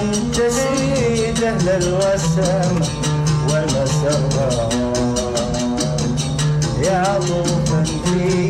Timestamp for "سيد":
0.36-1.42